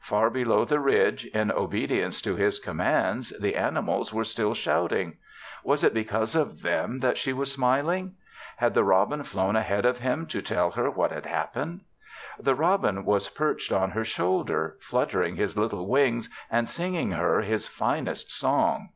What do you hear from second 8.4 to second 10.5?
Had the robin flown ahead of him to